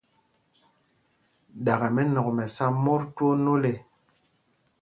Ɗakɛ 1.63 1.87
mɛnɔ̂k 1.95 2.27
mɛ 2.37 2.43
sá 2.55 2.65
mot 2.83 3.01
twóó 3.15 3.33
nôl 3.45 3.63
ê. 3.73 3.75